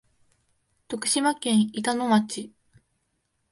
[0.87, 2.51] 徳島県板野町